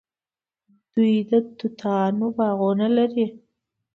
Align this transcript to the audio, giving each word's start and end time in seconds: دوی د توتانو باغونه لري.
دوی 0.93 1.15
د 1.29 1.31
توتانو 1.57 2.27
باغونه 2.37 2.87
لري. 2.97 3.27